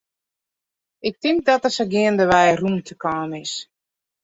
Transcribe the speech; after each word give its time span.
Ik 1.09 1.15
tink 1.21 1.39
dat 1.49 1.63
der 1.63 1.73
sa 1.77 1.85
geandewei 1.93 2.49
rûmte 2.61 2.93
kaam 3.01 3.31
is. 3.43 3.53